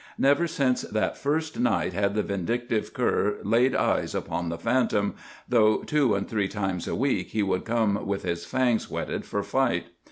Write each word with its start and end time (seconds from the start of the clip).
Never 0.17 0.47
since 0.47 0.81
that 0.81 1.15
first 1.15 1.59
night 1.59 1.93
had 1.93 2.15
the 2.15 2.23
vindictive 2.23 2.91
cur 2.91 3.37
laid 3.43 3.75
eyes 3.75 4.15
upon 4.15 4.49
the 4.49 4.57
phantom, 4.57 5.13
though 5.47 5.83
two 5.83 6.15
and 6.15 6.27
three 6.27 6.47
times 6.47 6.87
a 6.87 6.95
week 6.95 7.27
he 7.27 7.43
would 7.43 7.65
come 7.65 8.07
with 8.07 8.23
his 8.23 8.43
fangs 8.43 8.89
whetted 8.89 9.25
for 9.27 9.43
fight. 9.43 9.89